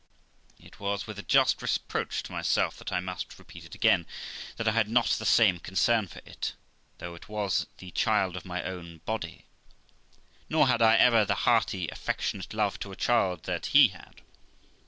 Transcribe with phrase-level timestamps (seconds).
[0.59, 4.07] It was with a just reproach to myself that I must repeat it again,
[4.55, 6.55] that I had not the same concern for it,
[6.97, 9.45] though it was the child of my own body;
[10.49, 14.21] nor had L ever the hearty, affectionate love to the child that he had.